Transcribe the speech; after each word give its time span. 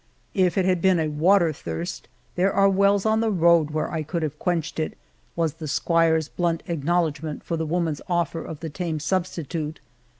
"If 0.33 0.57
it 0.57 0.65
had 0.65 0.81
been 0.81 0.99
a 0.99 1.09
water 1.09 1.53
thirst, 1.53 2.07
there 2.33 2.51
are 2.51 2.67
wells 2.67 3.05
on 3.05 3.19
the 3.19 3.29
road 3.29 3.69
where 3.69 3.91
I 3.91 4.01
could 4.01 4.23
have 4.23 4.39
quenched 4.39 4.79
it," 4.79 4.97
was 5.35 5.53
the 5.53 5.67
squire's 5.67 6.27
blunt 6.27 6.63
acknowledgment 6.67 7.43
for 7.43 7.55
the 7.55 7.67
wom 7.67 7.87
an's 7.87 8.01
offer 8.09 8.43
of 8.43 8.61
the 8.61 8.69
tame 8.71 8.99
substitute. 8.99 9.79